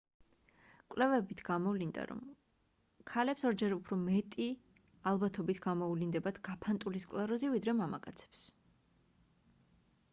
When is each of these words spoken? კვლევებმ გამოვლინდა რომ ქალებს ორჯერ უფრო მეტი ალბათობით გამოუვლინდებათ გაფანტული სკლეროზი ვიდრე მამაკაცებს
კვლევებმ 0.93 1.41
გამოვლინდა 1.47 2.05
რომ 2.11 2.21
ქალებს 3.11 3.45
ორჯერ 3.49 3.75
უფრო 3.75 3.97
მეტი 4.05 4.47
ალბათობით 5.11 5.61
გამოუვლინდებათ 5.65 6.39
გაფანტული 6.47 7.03
სკლეროზი 7.05 7.51
ვიდრე 7.57 7.75
მამაკაცებს 7.83 8.49